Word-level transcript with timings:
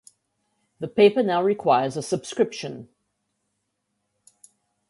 The 0.79 0.87
paper 0.87 1.21
now 1.21 1.43
requires 1.43 1.95
a 1.95 2.01
subscription. 2.01 2.89